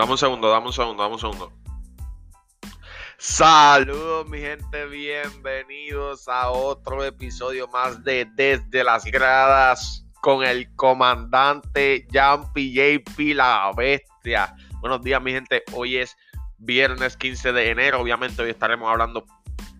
[0.00, 1.52] Dame un segundo, dame un segundo, dame un segundo.
[3.18, 12.06] Saludos mi gente, bienvenidos a otro episodio más de Desde las Gradas con el comandante
[12.10, 14.54] Jumpy JP La Bestia.
[14.80, 16.16] Buenos días mi gente, hoy es
[16.56, 19.26] viernes 15 de enero, obviamente hoy estaremos hablando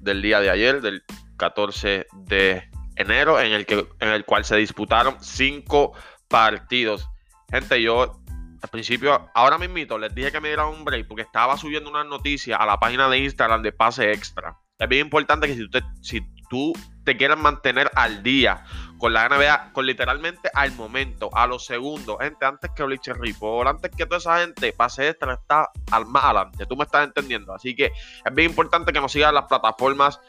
[0.01, 1.03] del día de ayer, del
[1.39, 5.95] 14 de enero, en el, que, en el cual se disputaron cinco
[6.29, 7.09] partidos.
[7.51, 8.20] Gente, yo
[8.63, 12.07] al principio, ahora mismo les dije que me dieran un break porque estaba subiendo unas
[12.07, 14.59] noticias a la página de Instagram de pase extra.
[14.79, 16.73] Es bien importante que si tú te, si tú
[17.05, 18.65] te quieras mantener al día
[18.99, 23.69] con la NBA, con literalmente al momento, a los segundos, gente, antes que Bleacher Report,
[23.69, 26.67] antes que toda esa gente, pase extra está al más adelante.
[26.67, 27.55] Tú me estás entendiendo.
[27.55, 30.21] Así que es bien importante que nos sigan las plataformas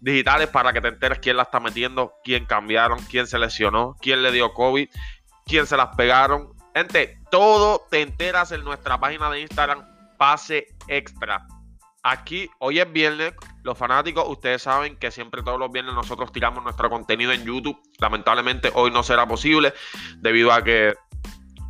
[0.00, 4.22] digitales para que te enteres quién la está metiendo, quién cambiaron, quién se lesionó, quién
[4.22, 4.88] le dio COVID,
[5.46, 9.84] quién se las pegaron, Gente, todo te enteras en nuestra página de Instagram,
[10.16, 11.44] Pase Extra.
[12.04, 13.34] Aquí, hoy es viernes,
[13.64, 17.76] los fanáticos, ustedes saben que siempre todos los viernes nosotros tiramos nuestro contenido en YouTube.
[17.98, 19.74] Lamentablemente hoy no será posible
[20.18, 20.94] debido a que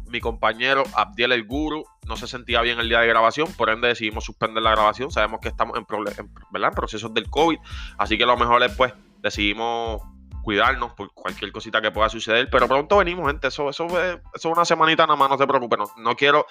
[0.08, 3.88] mi compañero Abdiel el Guru no se sentía bien el día de grabación, por ende
[3.88, 5.10] decidimos suspender la grabación.
[5.10, 7.56] Sabemos que estamos en, en procesos del COVID,
[7.96, 8.92] así que lo mejor es pues
[9.22, 10.02] decidimos
[10.48, 12.48] cuidarnos por cualquier cosita que pueda suceder.
[12.50, 13.48] Pero pronto venimos, gente.
[13.48, 15.80] Eso, eso, eso es una semanita nada más, no se preocupen.
[15.98, 16.46] No, quiero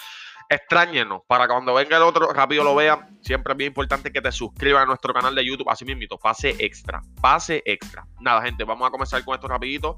[0.48, 3.20] extrañenos para cuando venga el otro rápido lo vean.
[3.23, 5.68] Siempre es bien importante que te suscribas a nuestro canal de YouTube.
[5.68, 8.06] Así mismo, pase extra, pase extra.
[8.20, 9.98] Nada, gente, vamos a comenzar con esto rapidito.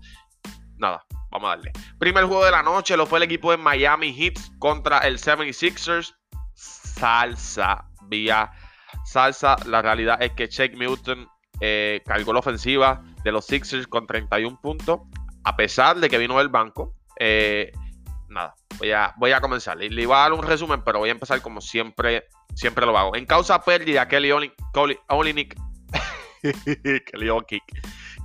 [0.78, 1.74] Nada, vamos a darle.
[2.00, 6.16] Primer juego de la noche lo fue el equipo de Miami Heat contra el 76ers.
[6.54, 8.50] Salsa, vía
[9.04, 9.58] salsa.
[9.66, 11.28] La realidad es que Shake Milton
[11.60, 15.02] eh, cargó la ofensiva de los Sixers con 31 puntos,
[15.44, 16.96] a pesar de que vino del banco.
[17.20, 17.72] Eh,
[18.30, 19.78] nada, voy a, voy a comenzar.
[19.78, 22.26] Le, le, iba a dar un resumen, pero voy a empezar como siempre,
[22.56, 23.16] siempre lo hago.
[23.16, 24.54] En causa pérdida, Kelly Olinik.
[27.12, 27.64] Kelly Olinik.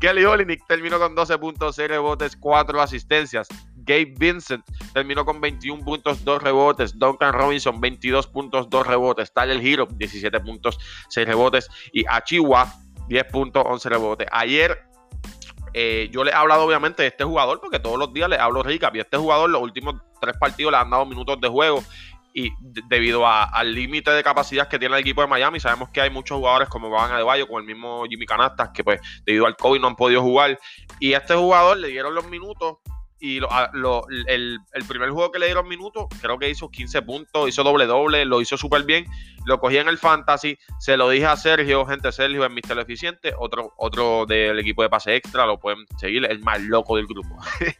[0.00, 3.48] Kelly Olinik terminó con 12 puntos, 6 rebotes, 4 asistencias.
[3.76, 6.98] Gabe Vincent terminó con 21 puntos, 2 rebotes.
[6.98, 9.32] Duncan Robinson, 22 puntos, 2 rebotes.
[9.32, 10.78] Tyler Hero, 17 puntos,
[11.10, 11.68] 6 rebotes.
[11.92, 12.72] Y Achiwa,
[13.08, 14.28] 10 puntos, 11 rebotes.
[14.30, 14.78] Ayer
[15.72, 18.62] eh, yo le he hablado obviamente de este jugador porque todos los días le hablo
[18.62, 18.90] rica.
[18.94, 21.82] Y este jugador los últimos tres partidos le han dado minutos de juego
[22.34, 22.50] y
[22.88, 26.36] debido al límite de capacidad que tiene el equipo de Miami, sabemos que hay muchos
[26.36, 29.86] jugadores como Van Adebayo, con el mismo Jimmy Canastas, que pues debido al COVID no
[29.86, 30.58] han podido jugar.
[30.98, 32.78] Y a este jugador le dieron los minutos
[33.24, 33.38] y
[34.26, 38.26] el, primer juego que le dieron minutos, creo que hizo 15 puntos, hizo doble doble,
[38.26, 39.06] lo hizo súper bien.
[39.46, 42.80] Lo cogí en el fantasy, se lo dije a Sergio, gente Sergio es Mr.
[42.80, 47.06] Eficiente, otro, otro del equipo de pase extra, lo pueden seguir, el más loco del
[47.06, 47.38] grupo.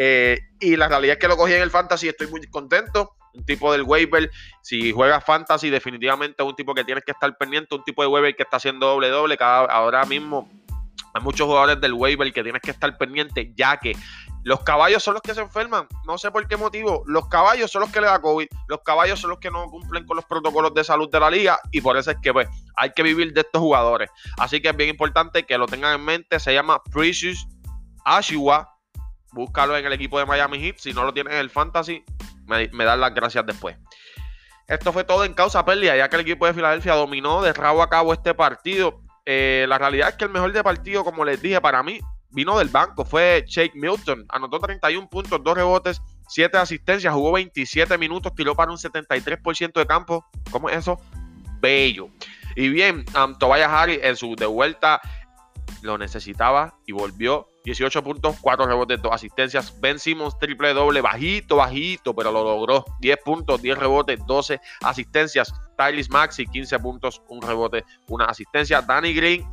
[0.00, 3.16] Eh, y la realidad es que lo cogí en el fantasy, estoy muy contento.
[3.34, 4.30] Un tipo del waiver,
[4.62, 8.08] si juegas fantasy, definitivamente es un tipo que tienes que estar pendiente, un tipo de
[8.08, 9.36] waiver que está haciendo doble doble.
[9.36, 10.48] Cada, ahora mismo
[11.14, 13.96] hay muchos jugadores del waiver que tienes que estar pendiente, ya que
[14.48, 15.86] los caballos son los que se enferman.
[16.06, 17.02] No sé por qué motivo.
[17.06, 18.46] Los caballos son los que le da COVID.
[18.66, 21.60] Los caballos son los que no cumplen con los protocolos de salud de la liga.
[21.70, 24.08] Y por eso es que pues, hay que vivir de estos jugadores.
[24.38, 26.40] Así que es bien importante que lo tengan en mente.
[26.40, 27.46] Se llama Precious
[28.06, 28.74] Ashiwa.
[29.32, 30.78] Búscalo en el equipo de Miami Heat.
[30.78, 32.02] Si no lo tienes en el Fantasy,
[32.46, 33.76] me, me dan las gracias después.
[34.66, 37.82] Esto fue todo en causa pérdida, ya que el equipo de Filadelfia dominó de rabo
[37.82, 39.02] a cabo este partido.
[39.26, 42.58] Eh, la realidad es que el mejor de partido, como les dije, para mí vino
[42.58, 48.34] del banco, fue Jake Milton, anotó 31 puntos, 2 rebotes, 7 asistencias, jugó 27 minutos,
[48.34, 50.24] tiró para un 73% de campo.
[50.50, 51.00] ¿Cómo es eso?
[51.60, 52.10] Bello.
[52.54, 55.00] Y bien, um, Tobias Harris en su de vuelta
[55.82, 57.48] lo necesitaba y volvió.
[57.64, 59.78] 18 puntos, 4 rebotes, 2 asistencias.
[59.80, 62.84] Ben Simmons triple doble, bajito, bajito, pero lo logró.
[63.00, 65.52] 10 puntos, 10 rebotes, 12 asistencias.
[65.76, 68.80] Tylis Maxi, 15 puntos, 1 rebote, 1 asistencia.
[68.80, 69.46] Danny Green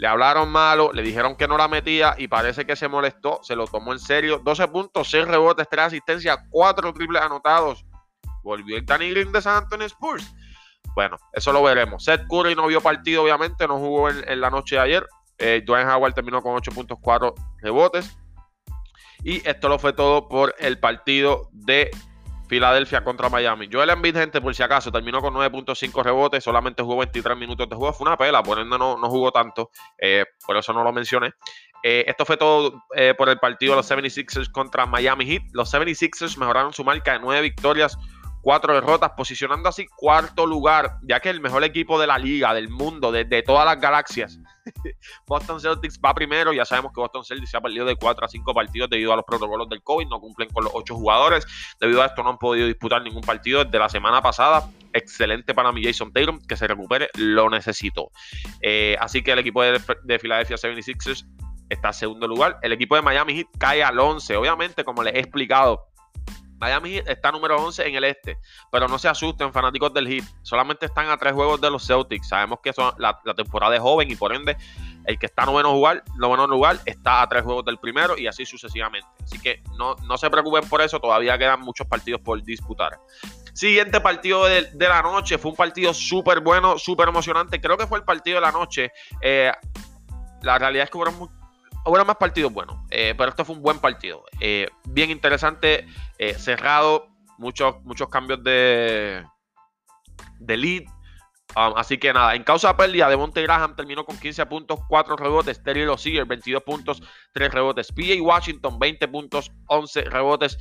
[0.00, 3.54] le hablaron malo, le dijeron que no la metía y parece que se molestó, se
[3.54, 4.40] lo tomó en serio.
[4.42, 7.84] 12 puntos, 6 rebotes, 3 asistencias, 4 triples anotados.
[8.42, 10.34] Volvió el Danny Green de San Antonio Spurs.
[10.94, 12.02] Bueno, eso lo veremos.
[12.02, 15.06] Seth Curry no vio partido, obviamente, no jugó en, la noche de ayer.
[15.36, 18.16] Eh, Dwayne Howard terminó con 8.4 rebotes.
[19.22, 21.90] Y esto lo fue todo por el partido de
[22.50, 23.68] Filadelfia contra Miami.
[23.72, 27.76] Joel Embiid, gente, por si acaso, terminó con 9.5 rebotes, solamente jugó 23 minutos de
[27.76, 27.92] juego.
[27.92, 31.32] Fue una pela, por ende no, no jugó tanto, eh, por eso no lo mencioné.
[31.84, 35.42] Eh, esto fue todo eh, por el partido de los 76ers contra Miami Heat.
[35.52, 37.96] Los 76ers mejoraron su marca de 9 victorias,
[38.40, 42.68] cuatro derrotas, posicionando así cuarto lugar, ya que el mejor equipo de la liga, del
[42.68, 44.38] mundo, de, todas las galaxias,
[45.26, 46.52] Boston Celtics va primero.
[46.52, 49.16] Ya sabemos que Boston Celtics se ha perdido de 4 a 5 partidos debido a
[49.16, 51.46] los protocolos del COVID, no cumplen con los 8 jugadores.
[51.80, 54.68] Debido a esto, no han podido disputar ningún partido desde la semana pasada.
[54.92, 58.10] Excelente para mi Jason Taylor, que se recupere, lo necesito.
[58.60, 61.26] Eh, así que el equipo de, de Philadelphia 76ers
[61.70, 62.58] está en segundo lugar.
[62.62, 64.36] El equipo de Miami Heat cae al 11.
[64.36, 65.89] Obviamente, como les he explicado,
[66.60, 68.38] Miami Heat está número 11 en el este,
[68.70, 72.28] pero no se asusten fanáticos del Heat, solamente están a tres juegos de los Celtics.
[72.28, 74.56] Sabemos que son, la, temporada es joven y por ende
[75.06, 78.44] el que está noveno lugar, noveno lugar está a tres juegos del primero y así
[78.44, 79.08] sucesivamente.
[79.24, 82.98] Así que no, no se preocupen por eso, todavía quedan muchos partidos por disputar.
[83.54, 87.60] Siguiente partido de, la noche, fue un partido súper bueno, súper emocionante.
[87.60, 88.92] Creo que fue el partido de la noche.
[89.20, 89.50] Eh,
[90.42, 91.39] la realidad es que fueron
[91.84, 94.24] hubo más partidos buenos, eh, pero este fue un buen partido.
[94.40, 95.86] Eh, bien interesante,
[96.18, 99.24] eh, cerrado, muchos, muchos cambios de,
[100.38, 100.82] de lead.
[101.56, 104.78] Um, así que nada, en causa de pérdida, de Monte Graham terminó con 15 puntos,
[104.88, 105.62] 4 rebotes.
[105.62, 107.90] Terry Rozier, 22 puntos, 3 rebotes.
[107.90, 110.58] PJ Washington, 20 puntos, 11 rebotes.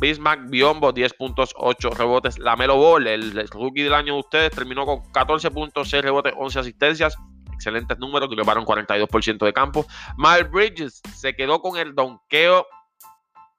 [0.00, 2.38] Bismarck Biombo, 10 puntos, 8 rebotes.
[2.38, 6.34] Lamelo Ball, el, el rookie del año de ustedes, terminó con 14 puntos, 6 rebotes,
[6.36, 7.16] 11 asistencias
[7.58, 9.86] excelentes números, llevaron 42% de campo.
[10.16, 12.66] Miles Bridges se quedó con el donqueo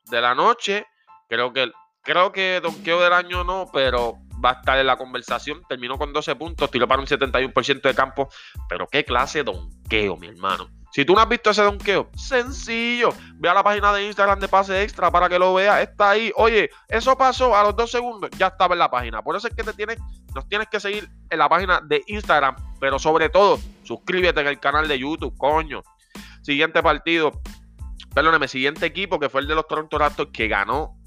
[0.10, 0.86] de la noche.
[1.28, 5.62] Creo que, creo que donqueo del año no, pero va a estar en la conversación.
[5.68, 8.30] Terminó con 12 puntos, tiró para un 71% de campo.
[8.68, 10.70] Pero qué clase de donqueo, mi hermano.
[10.92, 13.10] Si tú no has visto ese donqueo, sencillo.
[13.36, 15.82] Ve a la página de Instagram de Pase Extra para que lo veas.
[15.82, 16.32] Está ahí.
[16.36, 18.32] Oye, eso pasó a los dos segundos.
[18.38, 19.22] Ya estaba en la página.
[19.22, 20.00] Por eso es que te tienes,
[20.34, 22.56] nos tienes que seguir en la página de Instagram.
[22.80, 25.84] Pero sobre todo, suscríbete en el canal de YouTube, coño.
[26.42, 27.42] Siguiente partido.
[28.14, 31.00] Perdóneme, siguiente equipo que fue el de los Toronto Raptors que ganó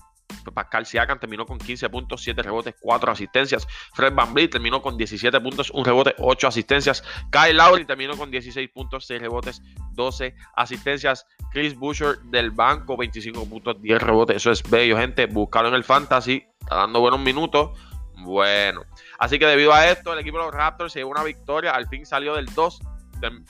[0.50, 3.66] Pascal Siakam terminó con 15 puntos, 7 rebotes, 4 asistencias.
[3.94, 7.04] Fred Van terminó con 17 puntos, 1 rebote, 8 asistencias.
[7.30, 11.26] Kyle Lowry terminó con 16 puntos, 6 rebotes, 12 asistencias.
[11.52, 14.36] Chris Boucher del banco, 25 puntos, 10 rebotes.
[14.36, 15.26] Eso es bello, gente.
[15.26, 16.44] Buscarlo en el Fantasy.
[16.60, 17.78] Está dando buenos minutos.
[18.22, 18.84] Bueno.
[19.19, 21.72] Así que debido a esto, el equipo de los Raptors llevó una victoria.
[21.72, 22.80] Al fin salió del 2.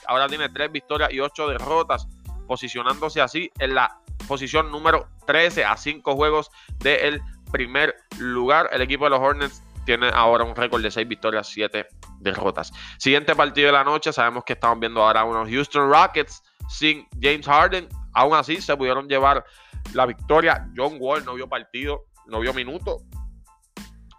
[0.07, 2.07] Ahora tiene 3 victorias y 8 derrotas.
[2.47, 7.21] Posicionándose así en la posición número 13 a 5 juegos del
[7.51, 8.69] primer lugar.
[8.71, 11.87] El equipo de los Hornets tiene ahora un récord de 6 victorias, 7
[12.19, 12.71] derrotas.
[12.97, 17.45] Siguiente partido de la noche, sabemos que estamos viendo ahora unos Houston Rockets sin James
[17.45, 17.87] Harden.
[18.13, 19.43] Aún así se pudieron llevar
[19.93, 20.67] la victoria.
[20.75, 22.99] John Wall no vio partido, no vio minuto.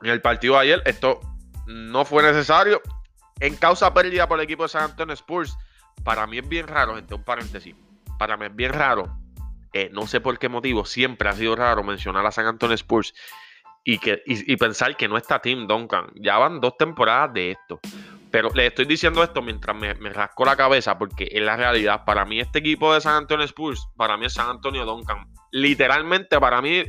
[0.04, 1.20] En el partido de ayer esto
[1.66, 2.80] no fue necesario.
[3.40, 5.56] En causa pérdida por el equipo de San Antonio Spurs,
[6.04, 7.74] para mí es bien raro, gente, un paréntesis.
[8.18, 9.24] Para mí es bien raro
[9.74, 13.12] eh, no sé por qué motivo, siempre ha sido raro mencionar a San Antonio Spurs
[13.82, 16.06] y, que, y, pensar que no está Tim Duncan.
[16.14, 17.80] Ya van dos temporadas de esto.
[18.30, 22.04] Pero le estoy diciendo esto mientras me, me, rasco la cabeza porque es la realidad.
[22.04, 25.26] Para mí este equipo de San Antonio Spurs, para mí es San Antonio Duncan.
[25.50, 26.84] Literalmente para mí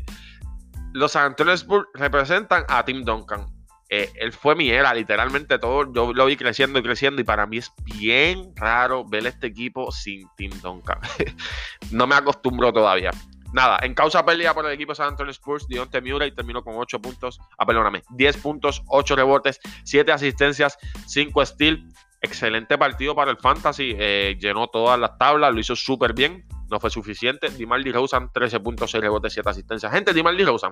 [0.96, 3.46] los San Antonio Spurs representan a Tim Duncan.
[3.90, 5.92] Eh, él fue mi era, literalmente todo.
[5.94, 7.22] Yo lo vi creciendo y creciendo.
[7.22, 10.98] Y para mí es bien raro ver este equipo sin Tim Duncan.
[11.92, 13.12] no me acostumbro todavía.
[13.52, 17.02] Nada, en causa pérdida por el equipo San Antonio Spurs, Dionte Murray terminó con 8
[17.02, 21.82] puntos, ah, perdóname, 10 puntos, 8 rebotes, 7 asistencias, 5 steals.
[22.26, 26.80] Excelente partido para el Fantasy, eh, llenó todas las tablas, lo hizo súper bien, no
[26.80, 27.50] fue suficiente.
[27.52, 29.92] Dimaldi Rosen, 13 puntos, 6 rebotes, 7 asistencias.
[29.92, 30.72] Gente, Dimaldi Rosen,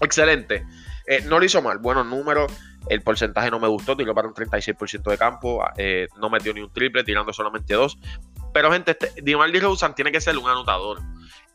[0.00, 0.66] excelente.
[1.06, 2.52] Eh, no lo hizo mal, buenos números.
[2.88, 5.64] El porcentaje no me gustó, tiró para un 36% de campo.
[5.76, 7.96] Eh, no metió ni un triple, tirando solamente dos.
[8.52, 11.00] Pero, gente, este, Dimaldi Rosen tiene que ser un anotador.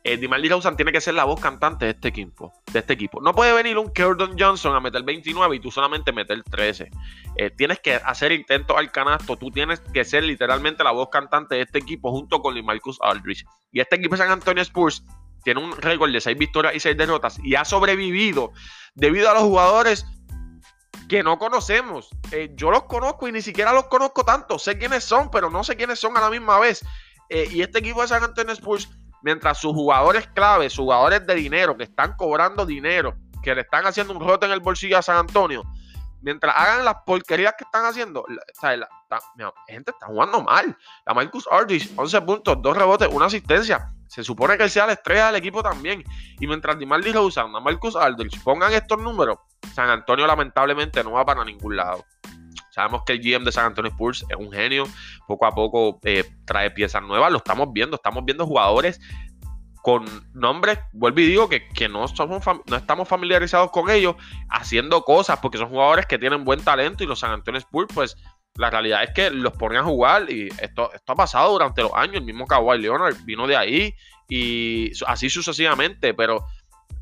[0.04, 2.54] Eh, Dimaldi Rosen tiene que ser la voz cantante de este equipo.
[2.72, 3.20] De este equipo.
[3.22, 6.90] No puede venir un Keldon Johnson a meter 29 y tú solamente meter 13.
[7.36, 9.36] Eh, tienes que hacer intentos al canasto.
[9.36, 13.46] Tú tienes que ser literalmente la voz cantante de este equipo junto con Marcus Aldridge.
[13.72, 15.04] Y este equipo de San Antonio Spurs
[15.44, 18.52] tiene un récord de 6 victorias y 6 derrotas y ha sobrevivido
[18.96, 20.06] debido a los jugadores
[21.10, 22.10] que no conocemos.
[22.32, 24.60] Eh, yo los conozco y ni siquiera los conozco tanto.
[24.60, 26.86] Sé quiénes son, pero no sé quiénes son a la misma vez.
[27.52, 28.90] Y este equipo de San Antonio Spurs,
[29.22, 33.86] mientras sus jugadores claves, sus jugadores de dinero, que están cobrando dinero, que le están
[33.86, 35.64] haciendo un roto en el bolsillo a San Antonio,
[36.22, 39.20] mientras hagan las porquerías que están haciendo, la,
[39.68, 40.78] gente está jugando mal.
[41.06, 43.92] La Marcus Aldridge, 11 puntos, 2 rebotes, una asistencia.
[44.08, 46.04] Se supone que él sea la estrella del equipo también.
[46.40, 49.38] Y mientras Dimaldi Rosen, a Marcus Aldridge pongan estos números,
[49.74, 52.04] San Antonio lamentablemente no va para ningún lado.
[52.72, 54.86] Sabemos que el GM de San Antonio Spurs es un genio.
[55.28, 57.32] Poco a poco eh, trae piezas nuevas.
[57.32, 57.96] Lo estamos viendo.
[57.96, 59.00] Estamos viendo jugadores
[59.82, 64.16] con nombres, vuelvo y digo que, no, somos no estamos familiarizados con ellos
[64.50, 68.18] haciendo cosas porque son jugadores que tienen buen talento y los San Antonio Spurs, pues
[68.56, 71.94] la realidad es que los ponen a jugar y esto, esto ha pasado durante los
[71.94, 72.16] años.
[72.16, 73.96] El mismo Kawhi Leonard vino de ahí
[74.28, 76.46] y así sucesivamente, pero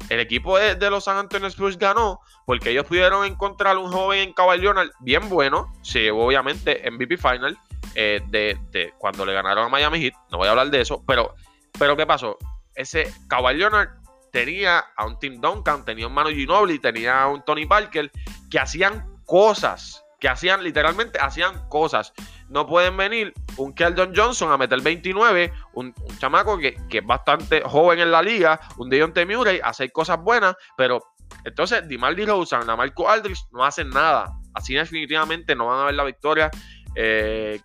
[0.10, 4.62] el equipo de, los San Antonio Spurs ganó porque ellos pudieron encontrar un joven en
[4.62, 7.58] Leonard bien bueno, se llevó obviamente MVP Final
[7.96, 11.36] eh, de, cuando le ganaron a Miami Heat, no voy a hablar de eso, pero,
[11.78, 12.38] pero ¿qué pasó?
[12.78, 13.90] ese Kawhi Leonard
[14.32, 18.12] tenía a un Tim Duncan, tenía a un Manu Ginobili, tenía a un Tony Parker
[18.50, 22.14] que hacían cosas, que hacían literalmente hacían cosas.
[22.50, 28.00] No pueden venir un Keldon Johnson a meter 29, un, chamaco que, es bastante joven
[28.00, 31.02] en la liga, un Deontay Murray, a hacer cosas buenas, pero
[31.44, 34.34] entonces DeMar DeRozan, Marco Aldridge no hacen nada.
[34.54, 36.50] Así definitivamente no van a ver la victoria.
[36.96, 37.60] Eh,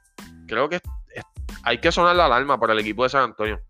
[0.46, 0.80] creo que
[1.64, 3.60] hay que sonar la alarma para el equipo de San Antonio.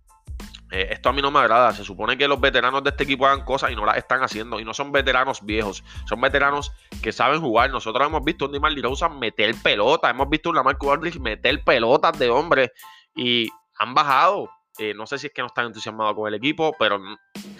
[0.72, 1.72] Eh, esto a mí no me agrada.
[1.72, 4.58] Se supone que los veteranos de este equipo hagan cosas y no las están haciendo.
[4.58, 5.84] Y no son veteranos viejos.
[6.06, 7.70] Son veteranos que saben jugar.
[7.70, 8.72] Nosotros hemos visto a un Dimar
[9.20, 10.08] meter pelota.
[10.08, 12.72] Hemos visto a Marco Aldridge meter pelotas de hombre.
[13.14, 14.48] Y han bajado.
[14.78, 16.98] Eh, no sé si es que no están entusiasmados con el equipo, pero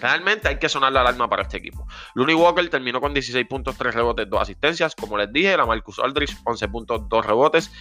[0.01, 1.85] realmente hay que sonar la alarma para este equipo.
[2.15, 4.95] Looney Walker terminó con 16 puntos, 3 rebotes, 2 asistencias.
[4.95, 7.71] Como les dije, la Marcus Aldridge, 11 puntos, 2 rebotes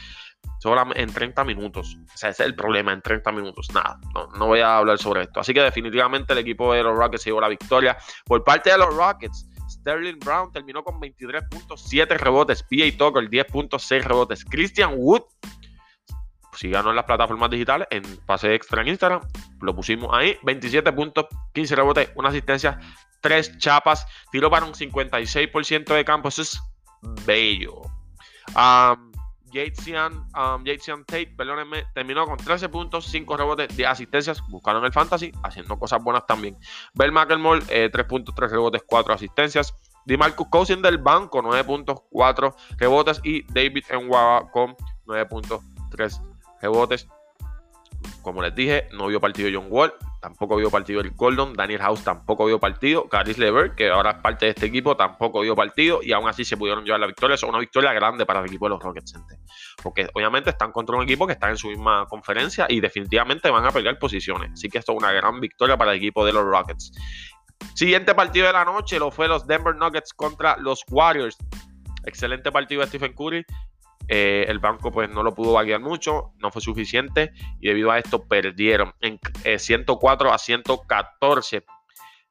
[0.94, 1.96] en 30 minutos.
[2.14, 3.68] O sea, ese es el problema, en 30 minutos.
[3.72, 5.40] Nada, no, voy a hablar sobre esto.
[5.40, 7.96] Así que definitivamente el equipo de los Rockets se llevó la victoria.
[8.24, 12.62] Por parte de los Rockets, Sterling Brown terminó con 23.7 rebotes.
[12.62, 14.44] PA Tucker 10.6 rebotes.
[14.44, 15.22] Christian Wood,
[16.54, 19.20] si ganó en las plataformas digitales, en pase extra en Instagram,
[19.60, 20.36] lo pusimos ahí.
[20.42, 22.78] 27 puntos, 15 rebotes, una asistencia,
[23.20, 24.06] 3 chapas.
[24.30, 26.28] Tiró para un 56% de campo.
[26.28, 26.60] Eso es
[27.26, 27.80] bello.
[28.54, 29.11] Um,
[29.54, 34.42] Um, Jadesian, Tate, perdónenme, terminó con 13 puntos, 5 rebotes, de asistencias.
[34.48, 36.56] Buscaron el fantasy, haciendo cosas buenas también.
[36.94, 39.74] Bell McElmore, 3 puntos, 3 rebotes, 4 asistencias.
[40.06, 43.20] DeMarcus Cousins del banco, 9 puntos, 4 rebotes.
[43.24, 44.74] Y David Nwaba con
[45.06, 46.20] 9 puntos, 3
[46.60, 47.06] rebotes.
[48.22, 52.04] Como les dije, no vio partido John Wall tampoco vio partido el Gordon, Daniel House
[52.04, 56.00] tampoco vio partido, Caris Lever, que ahora es parte de este equipo, tampoco vio partido
[56.00, 57.34] y aún así se pudieron llevar la victoria.
[57.34, 59.14] Eso es una victoria grande para el equipo de los Rockets,
[59.82, 63.66] porque obviamente están contra un equipo que está en su misma conferencia y definitivamente van
[63.66, 64.52] a pelear posiciones.
[64.52, 66.92] Así que esto es una gran victoria para el equipo de los Rockets.
[67.74, 71.36] Siguiente partido de la noche lo fue los Denver Nuggets contra los Warriors.
[72.04, 73.44] Excelente partido de Stephen Curry.
[74.14, 77.98] Eh, el banco pues no lo pudo vaquear mucho, no fue suficiente y debido a
[77.98, 79.18] esto perdieron en
[79.58, 81.64] 104 eh, a 114.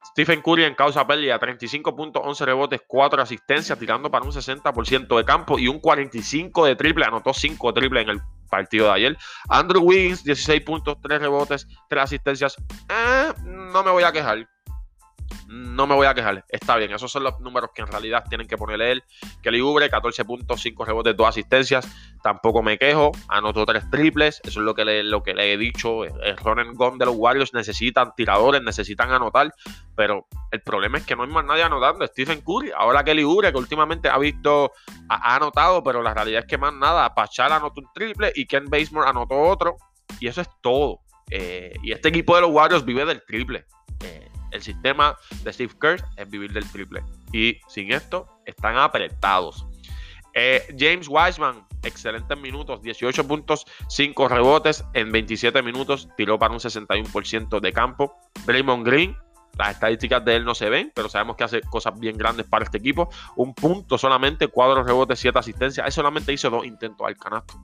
[0.04, 5.16] Stephen Curry en causa pérdida, 35 puntos, 11 rebotes, 4 asistencias, tirando para un 60%
[5.16, 9.18] de campo y un 45 de triple, anotó 5 triples en el partido de ayer.
[9.48, 12.56] Andrew Wiggins, 16 puntos, 3 rebotes, 3 asistencias.
[12.90, 14.46] Eh, no me voy a quejar
[15.52, 16.44] no me voy a quejar.
[16.48, 19.04] Está bien, esos son los números que en realidad tienen que ponerle él.
[19.42, 21.86] Kelly Ubre, 14 puntos, 5 rebotes, 2 asistencias.
[22.22, 23.12] Tampoco me quejo.
[23.28, 24.40] Anotó 3 triples.
[24.44, 26.04] Eso es lo que le, lo que le he dicho.
[26.04, 29.52] El run and gun de los Warriors necesitan tiradores, necesitan anotar.
[29.94, 32.06] Pero el problema es que no hay más nadie anotando.
[32.06, 34.72] Stephen Curry, ahora Kelly Ubre, que últimamente ha visto,
[35.10, 37.14] ha, anotado, pero la realidad es que más nada.
[37.14, 39.76] Pachal anotó un triple y Ken Basemore anotó otro.
[40.18, 41.00] Y eso es todo.
[41.30, 43.66] Eh, y este equipo de los Warriors vive del triple.
[44.02, 47.02] Eh, el sistema de Steve Kerr es vivir del triple.
[47.32, 49.66] Y sin esto, están apretados.
[50.34, 56.60] Eh, James Wiseman, excelentes minutos, 18 puntos, 5 rebotes en 27 minutos, tiró para un
[56.60, 58.14] 61% de campo.
[58.46, 59.16] Raymond Green,
[59.58, 62.64] las estadísticas de él no se ven, pero sabemos que hace cosas bien grandes para
[62.64, 63.10] este equipo.
[63.36, 65.86] Un punto solamente, 4 rebotes, 7 asistencias.
[65.86, 67.54] Él solamente hizo dos intentos al canasto.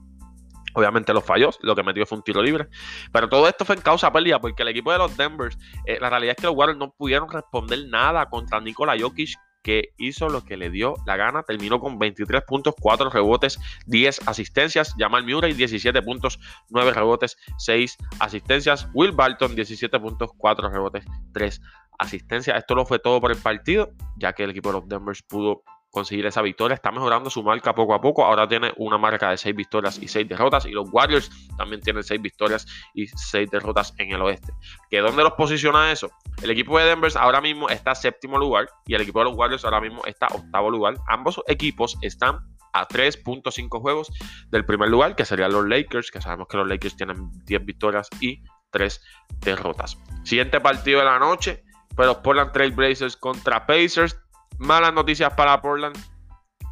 [0.73, 2.67] Obviamente los falló, lo que metió fue un tiro libre.
[3.11, 6.09] Pero todo esto fue en causa pérdida, porque el equipo de los Denvers, eh, la
[6.09, 10.43] realidad es que los Warriors no pudieron responder nada contra Nikola Jokic, que hizo lo
[10.43, 11.43] que le dio la gana.
[11.43, 14.95] Terminó con 23 puntos, 4 rebotes, 10 asistencias.
[14.97, 18.87] Jamal Murray, 17 puntos, 9 rebotes, 6 asistencias.
[18.93, 21.61] Will Barton, 17 puntos, 4 rebotes, 3
[21.99, 22.57] asistencias.
[22.57, 25.63] Esto lo fue todo por el partido, ya que el equipo de los Denvers pudo
[25.89, 26.75] conseguir esa victoria.
[26.75, 28.25] Está mejorando su marca poco a poco.
[28.25, 30.65] Ahora tiene una marca de 6 victorias y 6 derrotas.
[30.65, 34.53] Y los Warriors también tienen 6 victorias y 6 derrotas en el oeste.
[34.89, 36.09] ¿Que dónde los posiciona eso?
[36.41, 39.65] El equipo de Denver ahora mismo está séptimo lugar y el equipo de los Warriors
[39.65, 40.95] ahora mismo está octavo lugar.
[41.07, 42.39] Ambos equipos están
[42.73, 44.11] a 3.5 juegos
[44.49, 48.07] del primer lugar, que serían los Lakers, que sabemos que los Lakers tienen 10 victorias
[48.19, 49.01] y 3
[49.39, 49.97] derrotas.
[50.23, 51.63] Siguiente partido de la noche,
[51.97, 54.17] los Portland Trail Blazers contra Pacers.
[54.59, 55.97] Malas noticias para Portland.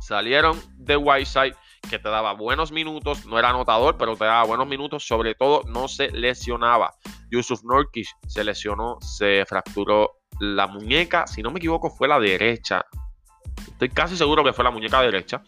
[0.02, 1.56] Salieron de Whiteside,
[1.90, 3.26] que te daba buenos minutos.
[3.26, 5.08] No era anotador, pero te daba buenos minutos.
[5.08, 6.94] Sobre todo, no se lesionaba.
[7.32, 12.86] Yusuf Norkish se lesionó, se fracturó la muñeca, si no me equivoco, fue la derecha.
[13.68, 15.42] Estoy casi seguro que fue la muñeca derecha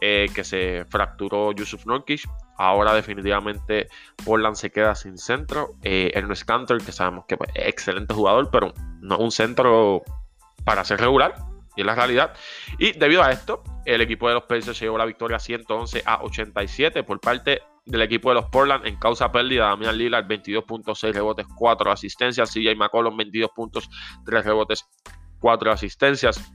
[0.00, 2.28] eh, que se fracturó Yusuf Norkish.
[2.58, 3.88] Ahora definitivamente
[4.24, 5.74] Portland se queda sin centro.
[5.82, 10.02] Eh, Ernest Cantor, que sabemos que es excelente jugador, pero no un centro
[10.64, 11.34] para ser regular.
[11.76, 12.34] Y es la realidad.
[12.78, 16.22] Y debido a esto, el equipo de los Pacers se llevó la victoria 111 a
[16.22, 19.66] 87 por parte del equipo de los Portland en causa pérdida.
[19.66, 22.52] Damian Lillard 22.6 rebotes, 4 asistencias.
[22.52, 23.88] CJ McCollum 22 puntos,
[24.24, 24.86] 3 rebotes,
[25.40, 26.52] 4 asistencias.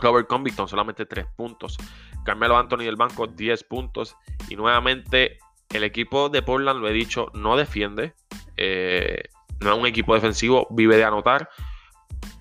[0.00, 1.78] Robert Covington solamente 3 puntos.
[2.24, 4.16] Carmelo Anthony del banco 10 puntos.
[4.48, 5.38] Y nuevamente
[5.70, 8.14] el equipo de Portland, lo he dicho, no defiende.
[8.56, 9.22] Eh,
[9.60, 11.48] no es un equipo defensivo, vive de anotar.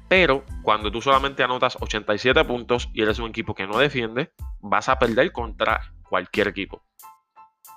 [0.08, 4.90] Pero cuando tú solamente anotas 87 puntos y eres un equipo que no defiende, vas
[4.90, 6.84] a perder contra cualquier equipo.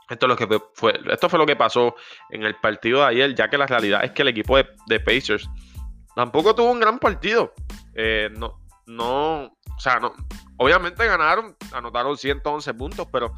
[0.09, 1.95] Esto, es lo que fue, esto fue lo que pasó
[2.31, 5.49] en el partido de ayer, ya que la realidad es que el equipo de, Pacers
[6.17, 7.55] tampoco tuvo un gran partido.
[7.95, 10.13] Eh, no, no, o sea, no,
[10.57, 13.35] obviamente ganaron, anotaron 111 puntos, pero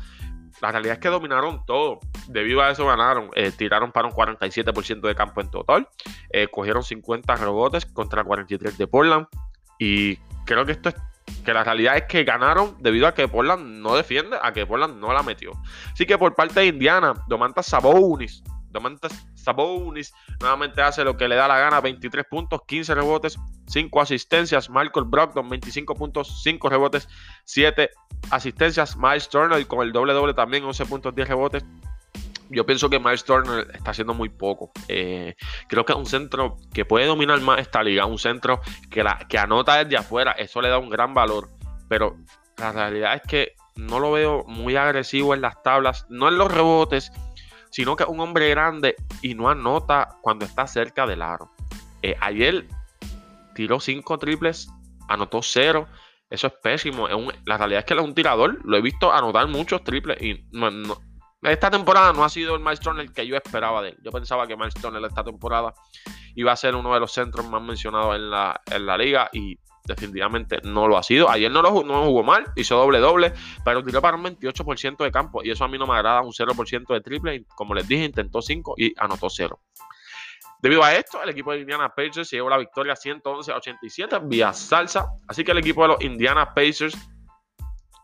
[0.62, 2.00] la realidad es que dominaron todo.
[2.28, 5.88] Debido a eso ganaron, eh, tiraron para un 47% de campo en total,
[6.30, 9.26] eh, cogieron 50 rebotes contra 43 de Portland
[9.78, 10.94] y creo que esto es
[11.44, 14.98] que la realidad es que ganaron debido a que Portland no defiende, a que Portland
[15.00, 15.52] no la metió.
[15.92, 21.36] Así que por parte de Indiana, Domantas Sabonis, Domantas Sabonis nuevamente hace lo que le
[21.36, 24.70] da la gana, 23 puntos, 15 rebotes, 5 asistencias.
[24.70, 27.08] Michael Brogdon, 25 puntos, 5 rebotes,
[27.44, 27.90] 7
[28.30, 28.96] asistencias.
[28.96, 31.64] Miles Turner con el doble doble también, 11 puntos, 10 rebotes,
[32.52, 34.70] yo pienso que Miles Turner está haciendo muy poco.
[34.88, 35.34] Eh,
[35.68, 39.38] creo que es un centro que puede dominar más esta liga, un centro que, que
[39.38, 41.48] anota desde afuera, eso le da un gran valor.
[41.88, 42.16] Pero
[42.58, 46.52] la realidad es que no lo veo muy agresivo en las tablas, no en los
[46.52, 47.10] rebotes,
[47.70, 51.50] sino que es un hombre grande y no anota cuando está cerca del aro.
[52.02, 52.66] Eh, ayer
[53.54, 54.68] tiró 5 triples,
[55.08, 55.86] anotó 0.
[56.28, 57.08] Eso es pésimo.
[57.44, 58.58] la realidad es que él es un tirador.
[58.64, 60.70] Lo he visto anotar muchos triples y no,
[61.50, 63.98] esta temporada no ha sido el Miles el que yo esperaba de él.
[64.02, 65.74] Yo pensaba que Miles Turner esta temporada
[66.36, 69.58] iba a ser uno de los centros más mencionados en la, en la liga y
[69.84, 71.28] definitivamente no lo ha sido.
[71.28, 73.32] Ayer no lo no jugó mal, hizo doble doble,
[73.64, 76.32] pero tiró para un 28% de campo y eso a mí no me agrada, un
[76.32, 77.44] 0% de triple.
[77.56, 79.58] Como les dije, intentó 5 y anotó 0.
[80.60, 84.16] Debido a esto, el equipo de Indiana Pacers se llevó la victoria 111 a 87
[84.22, 85.08] vía salsa.
[85.26, 86.96] Así que el equipo de los Indiana Pacers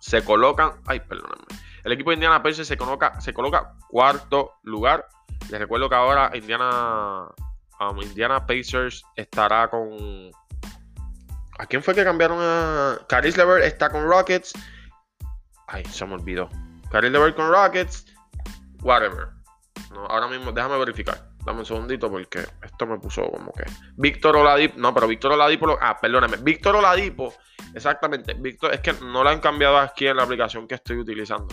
[0.00, 0.72] se colocan.
[0.84, 5.08] Ay, perdóname el equipo de Indiana Pacers se coloca, se coloca cuarto lugar.
[5.50, 7.28] Les recuerdo que ahora Indiana,
[7.80, 10.30] um, Indiana Pacers estará con.
[11.58, 12.98] ¿A quién fue que cambiaron a.
[13.08, 14.52] Caris Lever está con Rockets.
[15.66, 16.50] Ay, se me olvidó.
[16.90, 18.04] Caris Lever con Rockets.
[18.82, 19.28] Whatever.
[20.10, 21.27] ahora mismo, déjame verificar.
[21.44, 23.64] Dame un segundito porque esto me puso como que.
[23.96, 24.78] Víctor Oladipo.
[24.78, 25.78] No, pero Víctor Oladipo.
[25.80, 26.36] ah, perdóname.
[26.38, 27.32] Víctor Oladipo.
[27.74, 28.34] Exactamente.
[28.34, 31.48] Víctor, es que no lo han cambiado aquí en la aplicación que estoy utilizando.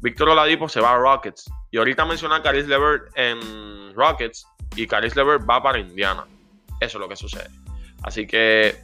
[0.00, 1.50] Víctor Oladipo se va a Rockets.
[1.70, 4.46] Y ahorita menciona a Caris Levert en Rockets.
[4.76, 6.26] Y Caris Levert va para Indiana.
[6.80, 7.48] Eso es lo que sucede.
[8.02, 8.76] Así que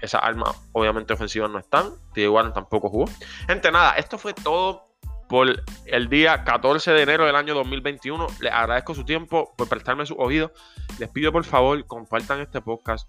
[0.00, 1.90] esas armas obviamente ofensivas no están.
[2.14, 2.28] T.
[2.54, 3.06] Tampoco jugó.
[3.46, 4.89] Gente, nada, esto fue todo
[5.30, 8.26] por el día 14 de enero del año 2021.
[8.40, 10.52] Les agradezco su tiempo por prestarme su oído.
[10.98, 13.08] Les pido por favor compartan este podcast,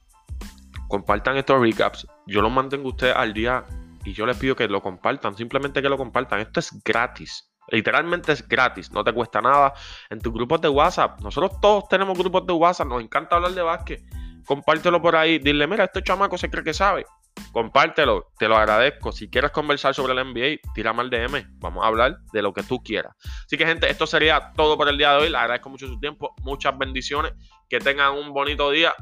[0.87, 2.07] compartan estos recaps.
[2.27, 3.65] Yo los mantengo ustedes al día
[4.05, 6.39] y yo les pido que lo compartan, simplemente que lo compartan.
[6.39, 7.51] Esto es gratis.
[7.69, 9.73] Literalmente es gratis, no te cuesta nada.
[10.11, 13.63] En tus grupos de WhatsApp, nosotros todos tenemos grupos de WhatsApp, nos encanta hablar de
[13.63, 14.03] básquet.
[14.45, 17.05] Compártelo por ahí, dile, mira, este chamaco se cree que sabe
[17.51, 19.11] compártelo, te lo agradezco.
[19.11, 21.59] Si quieres conversar sobre el NBA, tira al DM.
[21.59, 23.15] Vamos a hablar de lo que tú quieras.
[23.45, 25.29] Así que, gente, esto sería todo por el día de hoy.
[25.29, 27.33] Le agradezco mucho su tiempo, muchas bendiciones.
[27.69, 28.93] Que tengan un bonito día.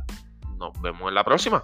[0.57, 1.63] Nos vemos en la próxima.